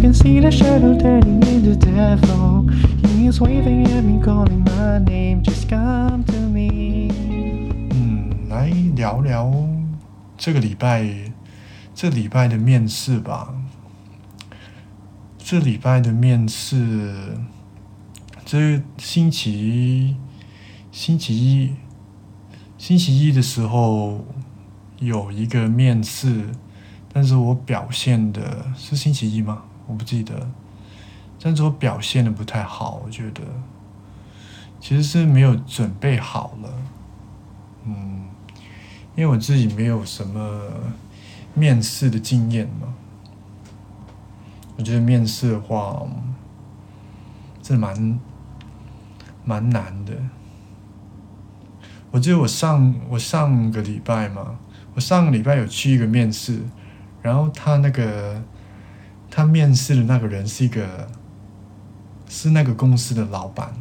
[0.00, 2.66] Can see the shadow turning into devil.
[3.06, 5.42] He's waving at me, calling my name.
[5.42, 7.10] Just come to me.
[7.92, 9.52] 嗯，来聊聊
[10.38, 11.06] 这个礼拜
[11.94, 13.54] 这礼拜的面试吧。
[15.38, 17.36] 这礼拜的面试，
[18.46, 20.16] 这星期
[20.90, 21.74] 星期一
[22.78, 24.24] 星期一的时候
[24.98, 26.46] 有一个面试，
[27.12, 29.64] 但是我表现的是星期一吗？
[29.90, 30.46] 我不记得，
[31.42, 33.42] 但是我表现的不太好，我觉得
[34.78, 36.72] 其实是没有准备好了，
[37.86, 38.22] 嗯，
[39.16, 40.70] 因为我自己没有什么
[41.54, 42.94] 面试的经验嘛。
[44.78, 46.06] 我觉得面试的话，
[47.60, 48.20] 这蛮
[49.44, 50.14] 蛮难的。
[52.12, 54.56] 我记得我上我上个礼拜嘛，
[54.94, 56.62] 我上个礼拜有去一个面试，
[57.20, 58.40] 然后他那个
[59.30, 61.08] 他面试的那个人是一个
[62.28, 63.72] 是那个公司的老板，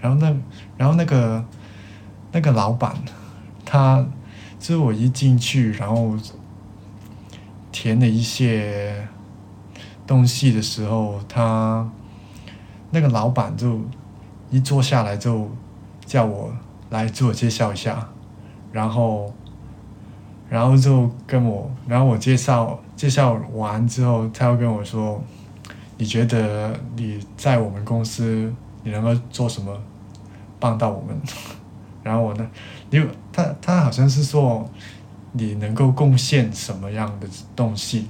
[0.00, 0.34] 然后那
[0.76, 1.44] 然后那个
[2.32, 2.94] 那个老板
[3.64, 4.06] 他
[4.58, 6.16] 就是我一进去，然后
[7.72, 9.08] 填了一些。
[10.06, 11.86] 东西的时候，他
[12.92, 13.78] 那个老板就
[14.48, 15.50] 一坐下来就
[16.06, 16.50] 叫我
[16.88, 18.08] 来自我介绍一下，
[18.72, 19.34] 然后，
[20.48, 25.22] 然后就跟我，然后我介绍介绍完之后，他又跟我说，
[25.96, 29.76] 你觉得你在我们公司你能够做什么，
[30.58, 31.20] 帮到我们？
[32.02, 32.50] 然后我呢，
[32.90, 34.68] 因为他他好像是说
[35.32, 38.08] 你能够贡献什么样的东西。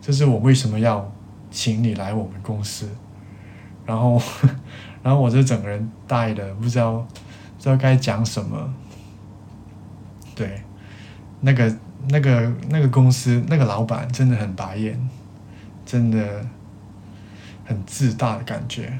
[0.00, 1.06] 就是我为什么要
[1.50, 2.88] 请你来我们公司，
[3.84, 4.18] 然后，
[5.02, 8.72] 然后我就整个人呆的，不知道不知道该讲什么。
[10.34, 10.62] 对，
[11.40, 11.76] 那个
[12.08, 14.98] 那个那个公司那个老板真的很白眼，
[15.84, 16.44] 真的
[17.64, 18.92] 很自大的感觉。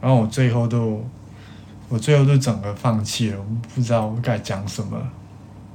[0.00, 1.04] 然后我最后都，
[1.88, 3.44] 我最后都整个放弃了，我
[3.74, 5.00] 不知道该讲什么，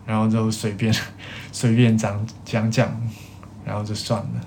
[0.06, 0.94] 然后就随便
[1.52, 2.92] 随便讲讲讲。
[3.66, 4.42] 然后就算了。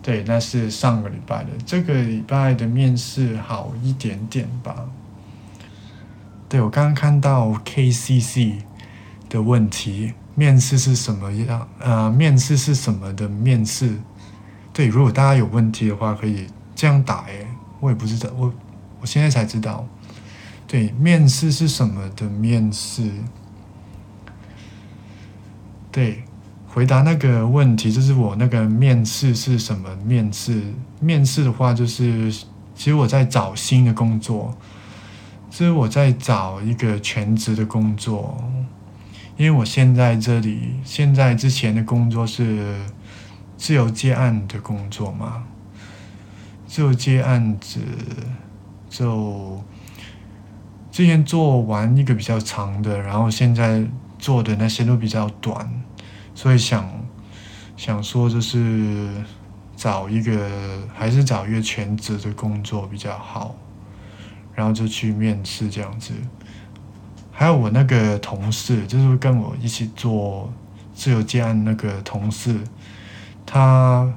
[0.00, 4.86] 对，那是上个礼拜的，这个礼拜的面试好一点点吧。
[6.48, 8.62] 对我刚刚看到 KCC
[9.34, 11.68] 的问题，面试是什么样？
[11.80, 13.98] 呃，面试是什么的面试？
[14.72, 16.46] 对，如果大家有问题的话，可以
[16.76, 17.24] 这样打。
[17.24, 17.44] 诶，
[17.80, 18.52] 我也不知道，我
[19.00, 19.84] 我现在才知道。
[20.68, 23.10] 对，面试是什么的面试？
[25.90, 26.22] 对。
[26.68, 30.60] 回答那个问题，就是我那个面试是什么面试？
[30.98, 32.32] 面试的话，就是
[32.74, 34.52] 其实我在找新的工作，
[35.50, 38.36] 就是我在找一个全职的工作，
[39.36, 42.76] 因为我现在这里现在之前的工作是
[43.56, 45.44] 自由接案的工作嘛，
[46.66, 47.80] 自由接案子
[48.88, 49.62] 就
[50.92, 53.84] 之前做完一个比较长的，然后现在
[54.18, 55.68] 做的那些都比较短。
[56.32, 56.88] 所以想
[57.76, 59.08] 想说，就是
[59.76, 63.56] 找一个还是找一个全职的工作比较好，
[64.54, 66.12] 然后就去面试这样子。
[67.36, 70.50] 还有我那个同事，就是跟我一起做
[70.94, 72.60] 自由接案那个同事，
[73.44, 74.10] 他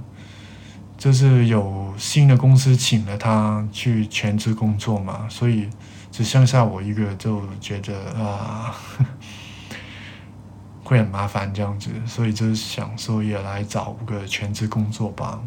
[0.98, 5.68] 就是有新的公司请了他去全职工作嘛，所以
[6.12, 8.74] 只剩下我一个，就觉得啊。
[10.88, 15.42] 会很麻烦这样子，所以就是想说也来找个全职工作吧，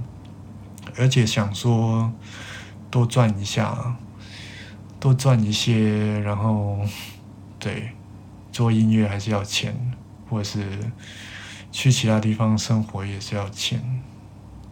[0.98, 2.12] 而且想说
[2.90, 3.96] 多赚一下，
[5.00, 6.80] 多赚一些，然后
[7.60, 7.92] 对
[8.50, 9.72] 做音乐还是要钱，
[10.28, 10.66] 或是
[11.70, 13.80] 去其他地方生活也是要钱，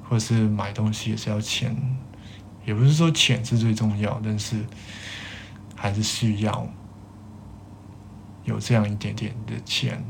[0.02, 1.76] 或是买东西也是要钱，
[2.64, 4.64] 也不是说钱是最重要，但是
[5.76, 6.66] 还是需要
[8.44, 10.02] 有这样一点点的钱。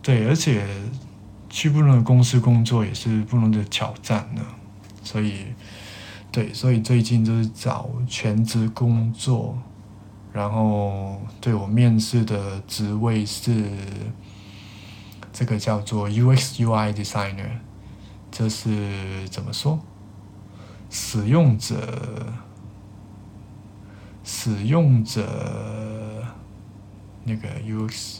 [0.00, 0.66] 对，而且
[1.48, 4.42] 去不同的公司工作也是不同的挑战呢，
[5.02, 5.46] 所以，
[6.30, 9.58] 对，所以最近就是找全职工作，
[10.34, 13.70] 然后对我面试的职位是
[15.32, 17.60] 这个叫做 UX UI designer，
[18.32, 19.78] 这是怎么说？
[20.90, 22.34] 使用者，
[24.24, 26.26] 使用者
[27.22, 28.16] 那个 UX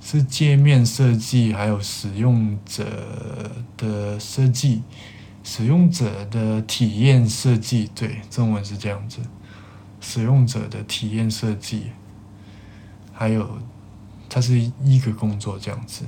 [0.00, 2.84] 是界面设计，还有使用者
[3.76, 4.82] 的设计，
[5.50, 9.18] 使用者的体验设计，对，中文是这样子，
[9.98, 11.84] 使用者的体验设计，
[13.14, 13.48] 还有
[14.28, 16.04] 它是一个工作这样子。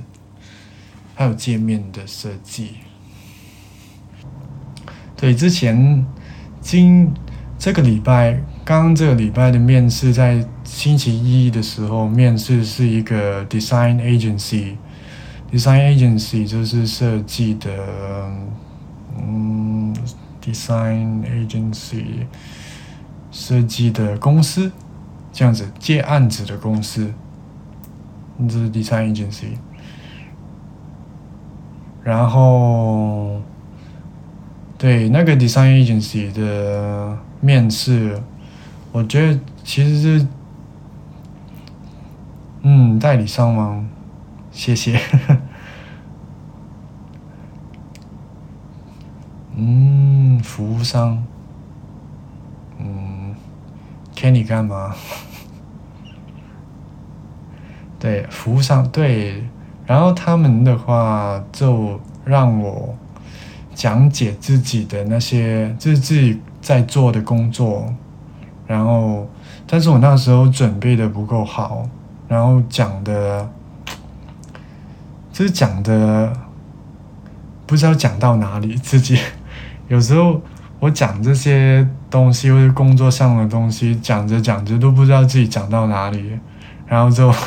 [1.15, 2.75] 还有界面的设计，
[5.15, 6.05] 对，之前
[6.61, 7.11] 今
[7.57, 8.33] 这个礼拜，
[8.63, 18.31] 刚刚这个礼拜的面试，在星期一的时候面试是一个 design agency，design agency 就是设计的，
[19.17, 19.95] 嗯
[20.41, 22.25] ，design agency
[23.31, 24.71] 设计的公司，
[25.31, 27.13] 这样子接案子的公司，
[28.39, 29.57] 这是 design agency。
[32.03, 33.39] 然后，
[34.77, 38.19] 对那个 design agency 的面试，
[38.91, 40.27] 我觉得其实是，
[42.63, 43.85] 嗯，代理商吗？
[44.51, 44.99] 谢谢。
[49.55, 51.23] 嗯，服务商。
[52.79, 53.35] 嗯，
[54.15, 54.95] 给你干嘛？
[57.99, 59.43] 对，服务商对。
[59.85, 62.95] 然后他们的话就让我
[63.75, 67.93] 讲解自己的那些，就是自己在做的工作。
[68.65, 69.27] 然后，
[69.67, 71.85] 但是我那时候准备的不够好，
[72.27, 73.51] 然后讲的，
[75.33, 76.31] 就是讲的
[77.67, 78.75] 不知道讲到哪里。
[78.75, 79.19] 自己
[79.91, 80.41] 有时候
[80.79, 86.39] 我讲这些东西或者工作上的东西，讲着讲着都不知道自己讲到哪里，
[86.87, 87.33] 然后就。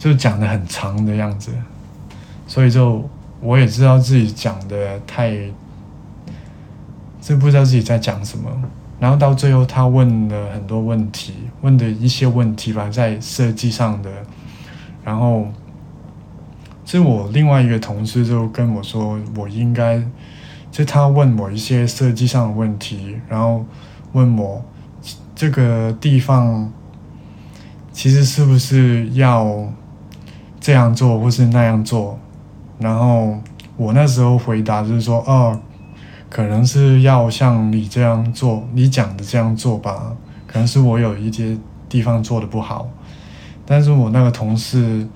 [0.00, 1.52] 就讲的很长的样子，
[2.46, 3.06] 所以就
[3.42, 5.30] 我也知道自己讲的太，
[7.20, 8.50] 就不知道自己在讲什么。
[8.98, 14.10] 然后到最后，他问了很多问题，问的一些问题吧，在设计上的。
[15.04, 15.46] 然后，
[16.86, 20.02] 是我另外一个同事就跟我说，我应该，
[20.70, 23.64] 就他问我一些设计上的问题，然后
[24.12, 24.64] 问我
[25.34, 26.72] 这个地方
[27.92, 29.68] 其实是不是要。
[30.62, 32.18] 这样做或是那样做，
[32.78, 33.34] 然后
[33.78, 35.58] 我那时候回答就是说，哦，
[36.28, 40.14] 可能是要像你这样做，你讲的这样做吧。
[40.46, 41.56] 可能是我有一些
[41.88, 42.90] 地方做的不好，
[43.64, 45.08] 但是我那个同事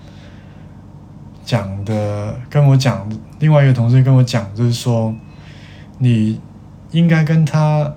[1.44, 3.06] 讲的跟我讲，
[3.38, 5.14] 另外一个同事跟我讲，就是说，
[6.04, 6.38] 你
[6.92, 7.92] 应该跟他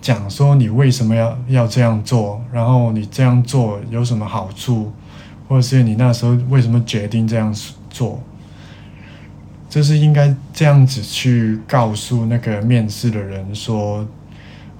[0.00, 4.92] 讲说，你为什么要要这样做，然后你这样做有什么好处。
[5.46, 7.54] 或者是你那时候为什么决定这样
[7.90, 8.18] 做？
[9.68, 14.06] 就是应该这样子去告诉那个面试的人说，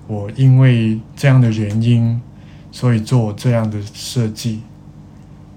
[0.06, 2.18] 我因为这样的原因，
[2.72, 4.62] 所以做这样的设计。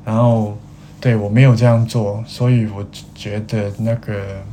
[0.03, 0.57] 然后，
[0.99, 2.85] 对我没有这样做，所以我
[3.15, 4.43] 觉得那个，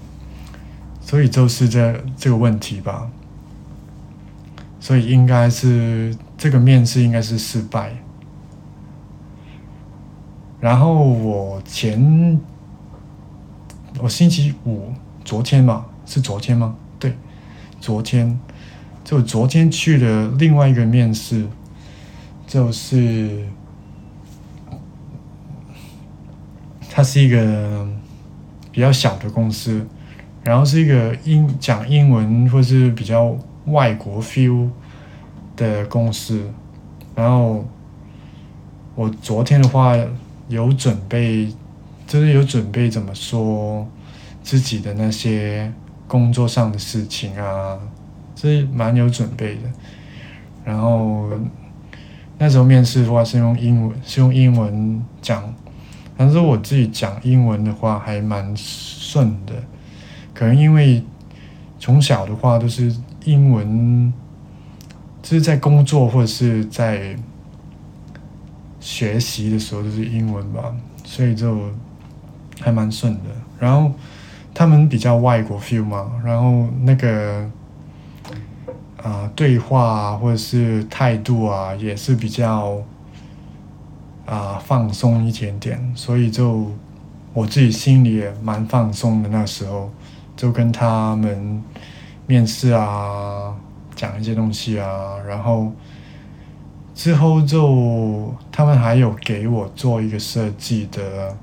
[1.05, 3.09] 所以就是这这个问题吧。
[4.81, 7.97] 所以应该是这个面试应该是失败。
[10.61, 12.41] 然后我前，
[13.99, 14.93] 我星期五
[15.25, 16.77] 昨天嘛，是昨天吗？
[16.99, 17.17] 对，
[17.81, 18.39] 昨天
[19.05, 21.46] 就昨天去了另外一个面试，
[22.46, 23.46] 就是
[26.91, 27.87] 它是一个
[28.70, 29.87] 比较小的公司，
[30.44, 33.36] 然后是一个英讲英文或是比较
[33.67, 34.69] 外国 feel
[35.56, 36.48] 的公司，
[37.15, 37.67] 然后
[38.94, 39.96] 我昨天的话。
[40.46, 41.51] 有准备，
[42.06, 43.89] 就是有准备怎么说
[44.43, 45.72] 自己的那些
[46.06, 47.79] 工作上的事情啊，
[48.36, 49.63] 是蛮有准备的。
[50.63, 51.31] 然后
[52.36, 55.43] 那时候面试的话是用英文，是用英文讲，
[56.15, 59.55] 但是我自己讲英文的话还蛮顺的，
[60.34, 61.03] 可能因为
[61.79, 64.12] 从小的话都是英文，
[65.22, 67.17] 就是在工作或者是在。
[68.81, 71.58] 学习的时候都是英文吧，所以就
[72.60, 73.31] 还蛮顺的。
[73.58, 73.91] 然后
[74.53, 77.50] 他们比较外国 feel 嘛，然后那个
[79.03, 82.76] 啊对话或者是态度啊也是比较
[84.26, 86.70] 啊放松一点点，所以就
[87.32, 89.31] 我自己心里也蛮放松的。
[89.31, 89.91] 那时候
[90.36, 91.62] 就跟他们
[92.26, 93.55] 面试啊，
[93.94, 95.72] 讲一些东西啊，然后。
[96.96, 101.36] 之后就他们还有给我做一个设计的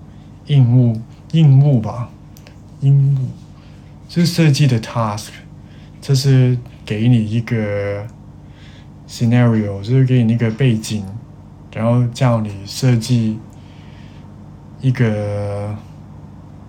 [0.45, 0.97] 硬物
[1.33, 2.09] 硬物吧，
[2.79, 3.27] 硬物，
[4.07, 5.27] 就是设计的 task，
[5.99, 8.07] 这是给你一个
[9.09, 11.03] scenario，就是给你一个背景，
[11.73, 13.37] 然后叫你设计
[14.79, 15.75] 一个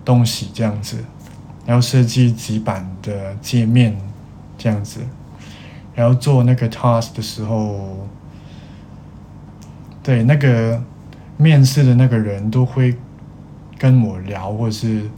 [0.03, 0.97] 东西这样子，
[1.65, 3.97] 然后设计几版的界面
[4.57, 4.99] 这样子，
[5.95, 8.07] 然后做那个 task 的时候，
[10.01, 10.81] 对那个
[11.37, 12.95] 面试的那个人都会
[13.77, 15.09] 跟我聊，或者是。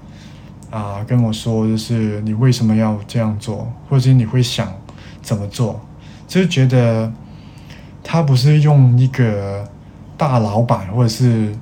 [0.71, 4.73] 啊，跟我说就是你为什么要这样做，或者是你会想
[5.21, 5.79] 怎么做，
[6.27, 7.09] 就觉得
[8.03, 9.65] 他不是用一个
[10.17, 11.55] 大老板或者是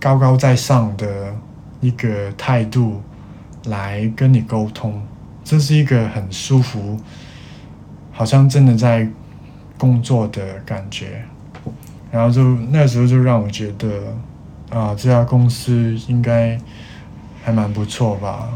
[0.00, 1.34] 高高在上的
[1.82, 3.02] 一个态度
[3.66, 5.02] 来跟你沟通，
[5.44, 6.98] 这是一个很舒服，
[8.12, 9.08] 好像真的在
[9.78, 11.24] 工作的感觉，
[12.10, 14.14] 然后就那时候就让我觉得
[14.70, 16.58] 啊，这家公司应该。
[17.46, 18.48] 还蛮不错吧，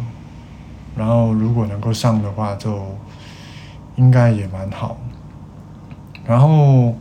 [0.97, 2.85] 然后如果能够上的话，就
[3.95, 4.99] 应该也蛮好。
[6.26, 6.97] 然后，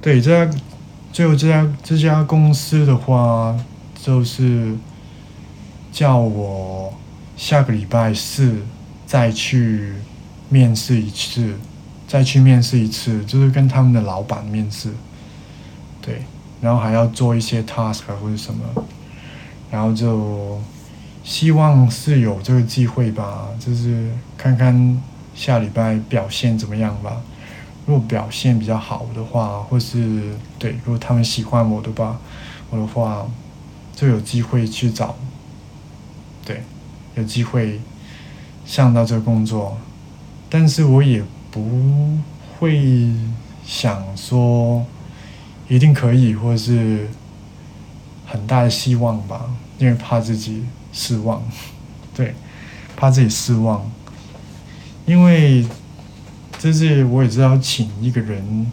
[0.00, 0.58] 对这家，
[1.12, 3.54] 最后这家这家公司的话，
[3.94, 4.74] 就是
[5.92, 6.94] 叫我
[7.36, 8.56] 下个礼拜四
[9.06, 9.92] 再去
[10.48, 11.54] 面试一次，
[12.08, 14.90] 再去面试一次，就是跟他们的老板面试。
[16.00, 16.22] 对，
[16.60, 18.64] 然后还要做一些 task 或者什么，
[19.70, 20.60] 然后就。
[21.26, 25.02] 希望是有这个机会吧，就是看看
[25.34, 27.20] 下礼拜表现怎么样吧。
[27.84, 30.22] 如果表现比较好的话，或是
[30.56, 32.16] 对，如果他们喜欢我的话，
[32.70, 33.26] 我的话
[33.92, 35.16] 就有机会去找，
[37.16, 37.80] 有机会
[38.64, 39.76] 上到这个工作。
[40.48, 42.18] 但是我也不
[42.58, 43.10] 会
[43.66, 44.86] 想说
[45.68, 47.08] 一定可以，或者是
[48.24, 50.64] 很大的希望吧，因为怕自己。
[50.98, 51.42] 失望，
[52.16, 52.34] 对，
[52.96, 53.84] 怕自己失望，
[55.04, 55.66] 因为
[56.58, 58.66] 就是我也知道，请一个人，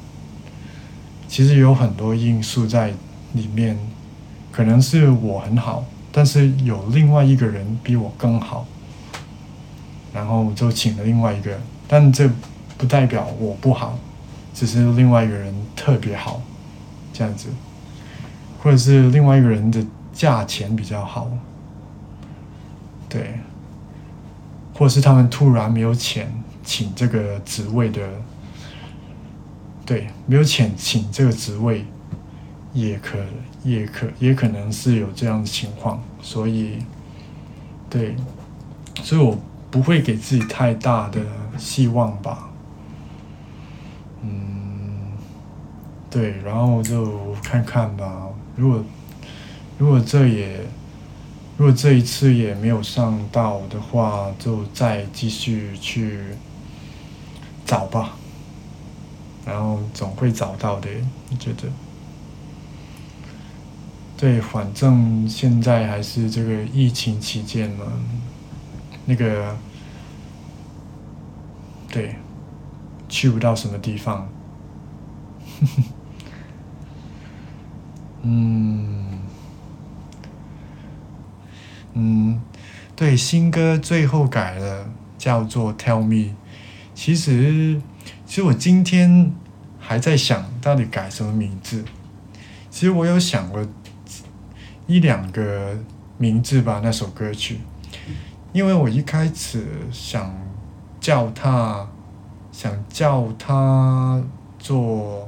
[1.28, 2.94] 其实有很多因素在
[3.34, 3.78] 里面，
[4.54, 5.84] 可能是我很好，
[6.16, 8.66] 但是有另外一个人比我更好，
[10.14, 12.30] 然后就请了另外一个，但这
[12.78, 13.98] 不代表我不好，
[14.54, 16.40] 只是另外一个人特别好，
[17.12, 17.50] 这样子，
[18.62, 21.32] 或者是另外一个人的价钱比较好。
[23.10, 23.40] 对，
[24.76, 26.32] 或者是他们突然没有钱
[26.64, 28.08] 请这个职位的，
[29.86, 31.86] 对，没有钱请这个职位，
[32.72, 33.18] 也可
[33.64, 36.78] 也可也可能是有这样的情况，所以，
[37.90, 38.16] 对，
[39.02, 39.38] 所以我
[39.72, 41.22] 不会给自己太大的
[41.58, 42.50] 希望吧，
[44.22, 45.14] 嗯，
[46.10, 48.84] 对，然后就看看吧，如果
[49.78, 50.60] 如果这也。
[51.56, 56.20] 如果这一次也没有上到的话，就再继续去
[57.64, 58.16] 找吧，
[59.46, 60.90] 然后总会找到的，
[61.30, 61.70] 我觉得。
[64.24, 67.84] 对，反正现在还是这个疫情期间嘛，
[69.06, 69.54] 那个，
[71.92, 72.16] 对，
[73.10, 74.30] 去不到什么地方，
[78.24, 79.20] 嗯。
[81.92, 82.42] 嗯，
[82.96, 86.16] 对，新歌最后改了，叫做《Tell Me》。
[86.96, 87.82] 其实，
[88.26, 89.34] 其实我今天
[89.78, 91.84] 还在想到底改什么名字。
[92.70, 93.68] 其实我有想过
[94.88, 95.78] 一两个
[96.18, 97.60] 名字吧，那首歌曲。
[98.52, 100.36] 因为我一开始想
[101.00, 101.88] 叫它，
[102.52, 104.24] 想叫它
[104.60, 105.28] 做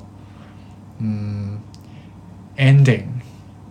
[1.00, 1.60] 嗯
[2.58, 3.06] ，ending。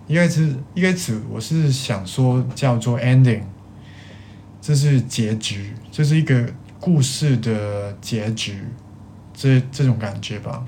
[0.07, 3.43] 一开始，一开始我是想说叫做 ending，
[4.61, 8.65] 这是结局，这是一个故事的结局，
[9.33, 10.67] 这这种感觉吧。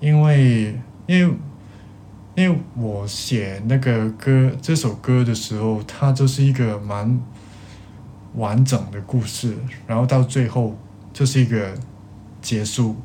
[0.00, 0.74] 因为，
[1.06, 1.34] 因为，
[2.36, 7.20] 因为我写那个歌这首歌的时候，它就是一个蛮
[8.34, 9.56] 完整的故事，
[9.86, 10.78] 然后到最后
[11.12, 11.74] 就是一个
[12.40, 12.96] 结束，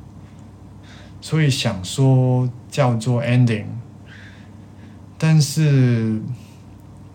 [1.20, 3.66] 所以想说叫做 ending。
[5.18, 6.22] 但是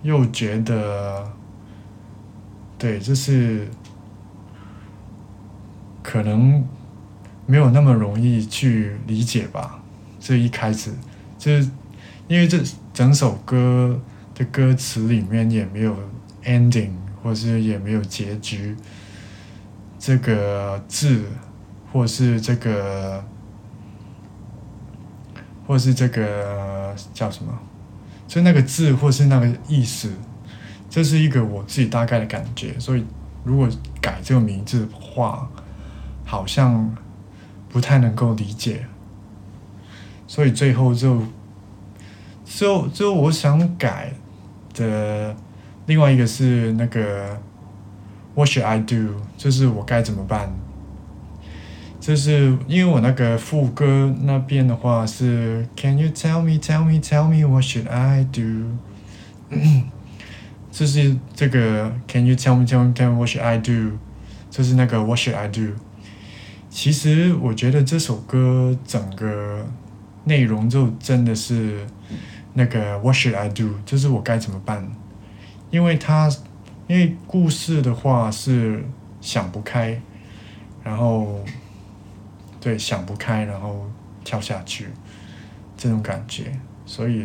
[0.03, 1.33] 又觉得，
[2.77, 3.69] 对，就是
[6.03, 6.67] 可能
[7.47, 9.83] 没有那么容易去理解吧。
[10.19, 10.93] 这一开始
[11.39, 11.71] 就是
[12.31, 12.63] 因为这
[12.95, 14.01] 整首歌
[14.37, 15.97] 的歌词里面也没有
[16.45, 18.77] ending，或是也没有结局
[19.99, 21.25] 这个字，
[21.93, 23.25] 或是这个，
[25.67, 27.53] 或是这个叫什么？
[28.29, 30.09] 就那个字，或是那个意思，
[30.89, 33.05] 这是一个我自己大概的感觉，所以
[33.43, 33.69] 如果
[34.01, 35.51] 改这个名字的话，
[36.25, 36.97] 好像
[37.69, 38.87] 不太能够理解，
[40.29, 41.25] 所以最后就
[42.59, 44.13] 就就我想改
[44.75, 45.35] 的
[45.87, 47.41] 另外一个是那个
[48.35, 49.15] What should I do？
[49.39, 50.51] 就是我该怎么办？
[52.01, 58.77] 就是因为我那个副歌那边的话是 Can you tell me, tell me, tell me what should I do？
[60.71, 63.99] 就是这个 Can you tell me, tell me, tell me what should I do？
[64.51, 65.75] 就是那个 What should I do？
[66.69, 69.67] 其实我觉得这首歌整个
[70.25, 71.87] 内容就真的是
[72.55, 73.75] 那个 What should I do？
[73.85, 74.91] 就是我该怎么办？
[75.71, 76.31] 因为他
[76.87, 78.85] 因为故事的话是
[79.21, 80.01] 想不开，
[80.83, 81.41] 然后。
[82.63, 83.91] 对，想不开，然后
[84.23, 84.89] 跳下去，
[85.79, 86.53] 这种感觉，
[86.85, 87.25] 所以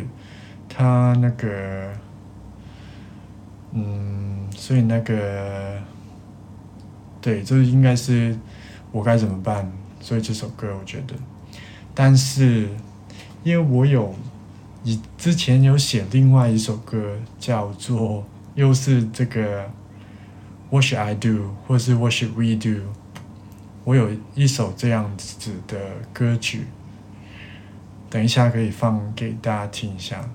[0.66, 1.92] 他那个，
[3.72, 5.78] 嗯，所以那个，
[7.20, 8.34] 对，这应该是
[8.90, 9.70] 我该怎么办？
[10.00, 11.14] 所以这首歌我觉得，
[11.94, 12.70] 但是
[13.44, 14.14] 因为我有
[14.86, 18.24] 你之前有写另外一首歌，叫做
[18.54, 19.68] 又是这个
[20.70, 21.56] What should I do？
[21.66, 22.82] 或是 What should we do？
[23.82, 25.76] 我有一首这样子的
[26.12, 26.68] 歌曲，
[28.08, 30.30] 等一下可以放给大家听一下。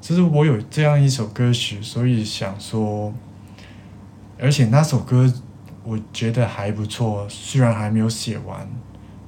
[0.00, 3.12] 就是我有这样一首歌曲，所以想说，
[4.38, 5.34] 而且那首歌
[5.82, 8.70] 我觉得还不错，虽然还没有写完，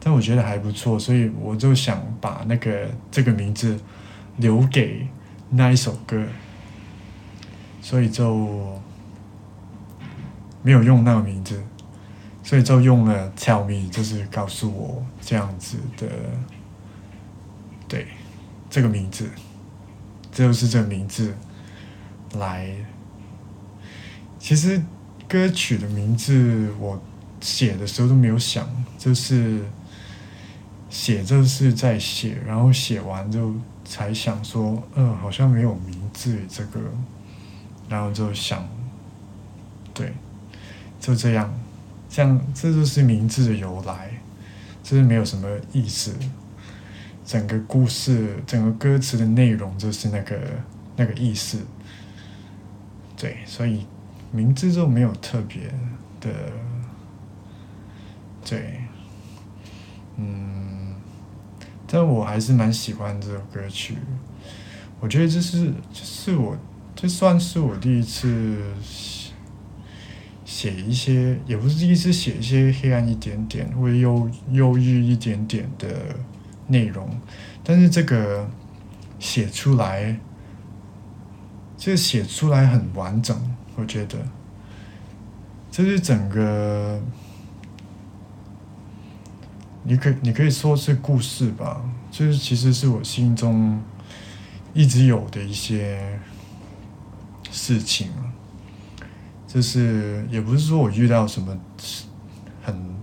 [0.00, 3.78] 但我觉得还不错，所以我就想把那个这个名字
[4.36, 5.06] 留给
[5.50, 6.24] 那一首歌，
[7.82, 8.80] 所以就
[10.62, 11.62] 没有用那个名字。
[12.40, 16.08] 所以就用了 “tell me”，就是告诉我这样子的，
[17.86, 18.06] 对，
[18.70, 19.28] 这个名字，
[20.32, 21.34] 这就是这个名字
[22.36, 22.74] 来。
[24.38, 24.80] 其实
[25.28, 26.98] 歌曲的名字我
[27.42, 29.60] 写的时候都没有想，就是
[30.90, 36.80] 写就是在写，然后写完就才想说，嗯，好像没有名字这个，
[37.88, 38.66] 然后就想，
[39.94, 40.12] 对，
[41.00, 41.52] 就这样。
[42.10, 44.10] 这样，这就是名字的由来，
[44.82, 46.14] 这是没有什么意思。
[47.22, 50.40] 整个故事，整个歌词的内容就是那个
[50.96, 51.58] 那个意思。
[53.14, 53.86] 对，所以
[54.32, 55.70] 名字就没有特别
[56.18, 56.30] 的。
[58.42, 58.80] 对，
[60.16, 60.57] 嗯，
[61.90, 63.96] 但我还是蛮喜欢这首歌曲。
[65.00, 66.56] 我觉得这是，这是我，
[66.94, 68.62] 这算是我第一次。
[70.44, 75.86] 写一些也不是第一次写一些黑暗一点点或者忧忧郁一点点的
[76.68, 77.06] 内容，
[77.62, 78.48] 但是这个
[79.18, 80.18] 写出来，
[81.76, 83.38] 这写出来很完整，
[83.76, 84.16] 我觉得，
[85.70, 86.98] 这是整个，
[89.88, 93.80] 你可你可以说是故事吧，就是其实是我心中
[94.74, 96.20] 一直有的一些
[97.50, 98.10] 事情。
[99.46, 101.58] 就是也不是说我遇到什么
[102.62, 102.96] 很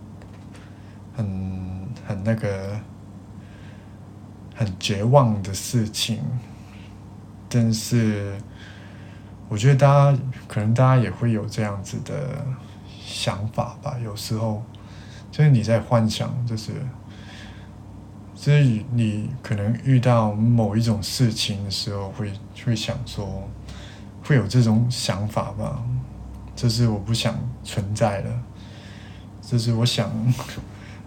[1.15, 2.80] 很很那个
[4.54, 6.19] 很绝望的事情，
[7.50, 8.38] 但是
[9.50, 12.45] 我觉得大家可能大家也会有这样子的
[13.04, 13.98] 想法吧。
[14.04, 14.63] 有时候
[15.36, 16.71] 就是你在幻想，就是
[18.34, 22.32] 就是你可能遇到某一种事情的时候，会
[22.63, 23.45] 会想说
[24.24, 25.84] 会有这种想法吧。
[26.56, 28.43] 这是我不想存在了，
[29.41, 30.10] 这是我想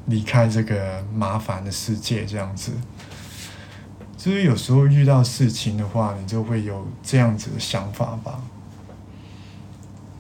[0.05, 2.73] 离开这个麻烦的世界，这样子。
[4.14, 8.43] 就是有时候遇到事情的话，你就会有这样子的想法吧。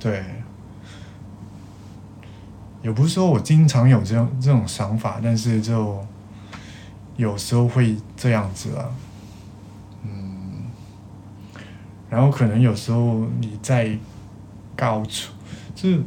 [0.00, 0.24] 对，
[2.88, 6.04] 也不是说我经常有这样这种想法，但是就
[7.16, 8.90] 有时候会这样子啊。
[10.02, 10.64] 嗯，
[12.10, 13.96] 然后可能有时候你在。
[14.80, 15.32] 高处，
[15.74, 16.00] 就是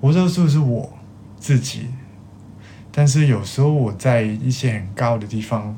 [0.00, 0.90] 我不知道是不是我
[1.38, 1.88] 自己，
[2.90, 5.76] 但是有时候我在一些很高的地方，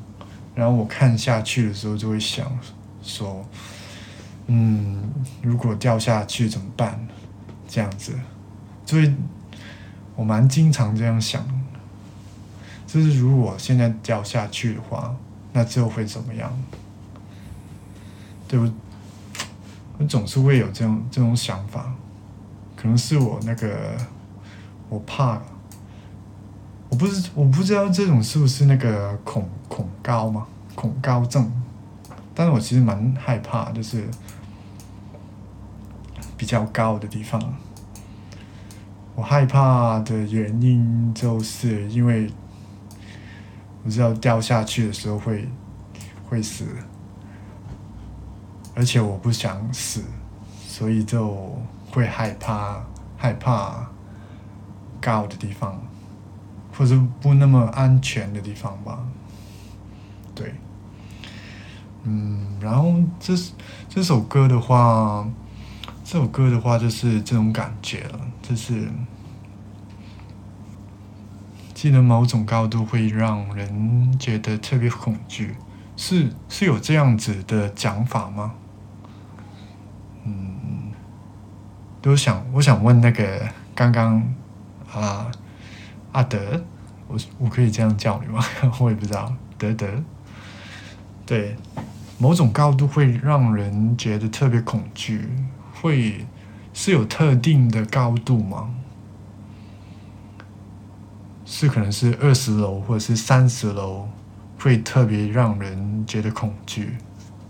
[0.55, 2.49] 然后我看下去的时候，就会想
[3.03, 3.45] 说，
[4.45, 5.03] 嗯，
[5.41, 7.05] 如果掉下去怎么办？
[7.67, 8.13] 这样子，
[8.85, 9.13] 所以
[10.17, 11.41] 我蛮经常这样想，
[12.85, 15.15] 就是如果现在掉下去的话，
[15.53, 16.51] 那之后会怎么样？
[18.49, 18.69] 对不？
[19.99, 21.93] 我总是会有这种这种想法。
[22.75, 23.97] 可能是我那个，
[24.89, 25.41] 我怕，
[26.89, 30.47] 我不是我不知道这种是不是那个恐恐高吗？
[30.75, 31.51] 恐高症，
[32.35, 34.07] 但是我其实蛮害怕，就是
[36.37, 37.41] 比较高的地方，
[39.17, 42.31] 我害怕的原因就是因为
[43.83, 45.49] 我知道掉下去的时候会
[46.29, 46.65] 会死，
[48.75, 50.03] 而且我不想死，
[50.67, 52.85] 所以就会害怕
[53.17, 53.89] 害怕
[55.01, 55.81] 高的地方，
[56.71, 59.03] 或者不那么安全的地方吧。
[60.35, 60.53] 对，
[62.03, 63.33] 嗯，然后这
[63.89, 65.27] 这首歌的话。
[66.09, 68.87] 这首歌的话，就是这种感觉了，就是
[71.73, 75.53] 记得某种高度会让人觉得特别恐惧，
[75.97, 78.53] 是是有这样子的讲法吗？
[80.23, 80.93] 嗯，
[82.01, 84.33] 都想我想问那个刚刚
[84.89, 85.29] 啊
[86.13, 86.63] 阿德，
[87.09, 88.41] 我我可以这样叫你吗？
[88.79, 89.85] 我也不知道，德德，
[91.25, 91.57] 对，
[92.17, 95.29] 某种高度会让人觉得特别恐惧。
[95.87, 96.25] 会
[96.73, 98.73] 是有特定的高度吗？
[101.45, 104.09] 是可能是二十楼或者是三十楼，
[104.59, 106.97] 会特别让人觉得恐惧，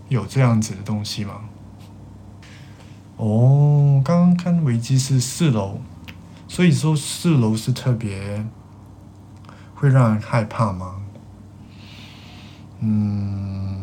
[0.08, 1.40] 有这样子的东西吗？
[3.16, 5.80] 哦，刚刚看维基是四楼，
[6.46, 8.46] 所以说四楼是特别
[9.74, 11.02] 会让人害怕吗？
[12.78, 13.77] 嗯。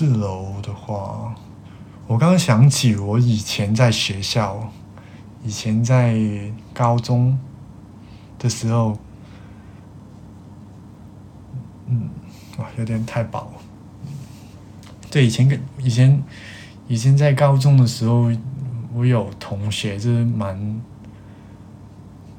[0.00, 1.34] 四楼的话，
[2.06, 4.72] 我刚刚想起我以前在学校，
[5.44, 6.18] 以前在
[6.72, 7.38] 高中
[8.38, 8.96] 的时候，
[11.86, 12.08] 嗯，
[12.56, 13.52] 哇，有点太饱。
[15.10, 16.22] 对，以前跟以前
[16.88, 18.32] 以前在高中的时候，
[18.94, 20.80] 我有同学就是蛮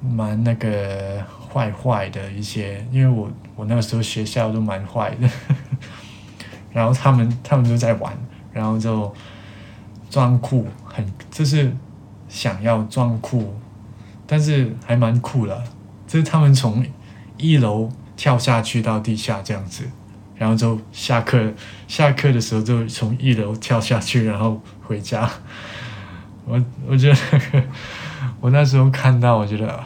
[0.02, 5.30] 蛮那个坏坏的一些，因为我我那个时候学校都蛮坏的。
[6.72, 8.18] 然后他们他们就在玩，
[8.52, 9.14] 然后就
[10.10, 11.76] 装酷，很就是
[12.28, 13.54] 想要装酷，
[14.26, 15.64] 但是还蛮酷的。
[16.08, 16.86] 就是他们从
[17.38, 19.86] 一楼跳下去到地下这样子，
[20.36, 21.54] 然后就下课
[21.88, 25.30] 下课的时候就从一楼跳下去，然后回家。
[26.44, 27.64] 我我觉得
[28.42, 29.80] 我那时候看到，我觉得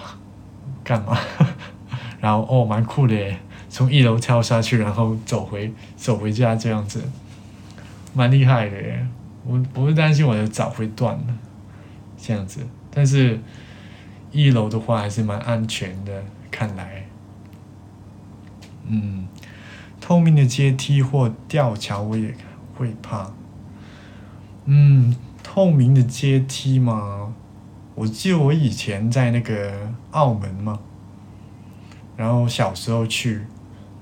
[0.84, 1.18] 干嘛？
[2.20, 3.38] 然后哦，蛮酷的耶。
[3.76, 7.04] 从一楼跳下去，然后走回走回家这样子，
[8.14, 9.06] 蛮厉害的耶！
[9.46, 11.34] 我不是担心我的脚会断的，
[12.18, 12.62] 这样子。
[12.90, 13.38] 但是
[14.32, 17.06] 一楼的话还是蛮安全的，看来。
[18.88, 19.28] 嗯，
[20.00, 22.34] 透明的阶梯或吊桥我也
[22.76, 23.30] 会怕。
[24.64, 27.34] 嗯，透明的阶梯嘛，
[27.94, 30.80] 我记得我以前在那个澳门嘛，
[32.16, 33.42] 然后小时候去。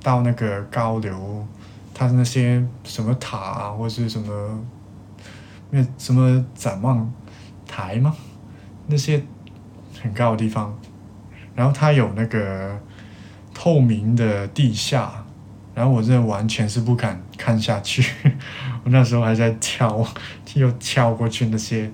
[0.03, 1.47] 到那个高流，
[1.93, 4.63] 它那些什么塔啊，或是什么
[5.69, 7.11] 那什么展望
[7.65, 8.13] 台吗？
[8.87, 9.23] 那些
[10.01, 10.77] 很高的地方，
[11.55, 12.77] 然后它有那个
[13.53, 15.25] 透明的地下，
[15.73, 18.03] 然后我真的完全是不敢看下去。
[18.83, 20.05] 我那时候还在跳，
[20.55, 21.89] 又跳过去那些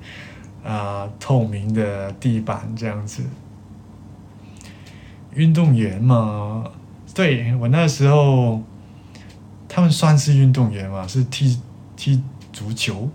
[0.65, 3.23] 啊透明的地板这样子。
[5.35, 6.63] 运动员嘛。
[7.13, 8.63] 对我那时候，
[9.67, 11.05] 他们算是运动员嘛？
[11.05, 11.59] 是踢
[11.97, 13.09] 踢足球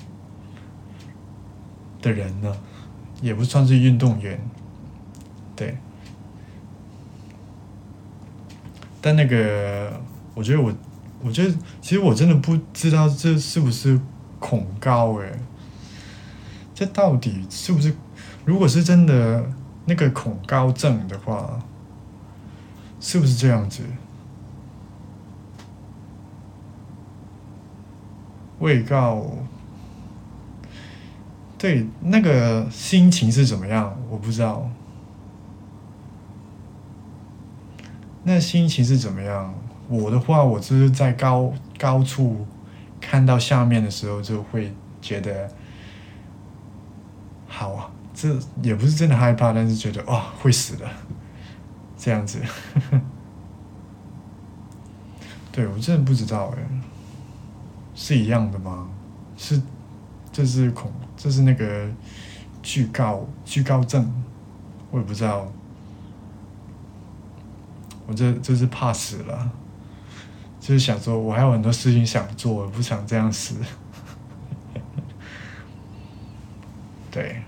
[2.02, 2.54] 的人呢，
[3.22, 4.38] 也不算是运动员。
[5.57, 5.78] 对，
[9.00, 9.98] 但那个，
[10.35, 10.70] 我觉得我，
[11.22, 13.98] 我觉得其实我真的不知道这是不是
[14.38, 15.33] 恐高诶，
[16.74, 17.94] 这到底是不是？
[18.44, 19.48] 如果是真的
[19.87, 21.59] 那个恐高症的话。
[23.07, 23.83] 是不是这样子？
[28.61, 29.27] 未告，
[31.59, 33.95] 对那个心情是怎么样？
[34.09, 34.71] 我不知道。
[38.23, 39.55] 那心情是怎么样？
[39.87, 42.47] 我的话，我就是在高高处
[43.03, 45.53] 看到下面的时候，就会觉得
[47.47, 47.90] 好啊。
[48.14, 50.88] 这也不是真的害怕，但是觉得哇，会死的。
[52.05, 52.38] 这样子，
[55.51, 56.62] 对我真的不知道哎，
[57.95, 58.90] 是一样的吗？
[59.38, 59.59] 是，
[60.31, 61.88] 这是恐，这是那个
[62.62, 64.07] 惧高惧高症，
[64.90, 65.51] 我也不知道。
[68.07, 69.51] 我这这是怕死了，
[70.61, 73.55] 就是想说，我还有很多事情想做，我不想这样死。
[77.11, 77.43] 对，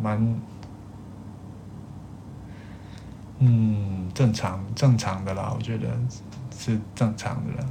[0.00, 0.40] 蛮。
[3.40, 5.86] 嗯，正常正常的啦，我觉得
[6.58, 7.64] 是正常的。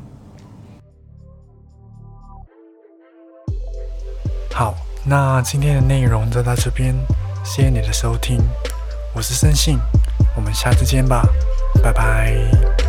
[4.53, 4.73] 好，
[5.05, 6.95] 那今天的内容就到这边，
[7.43, 8.39] 谢谢你的收听，
[9.13, 9.77] 我是森信，
[10.35, 11.21] 我们下次见吧，
[11.83, 12.86] 拜拜。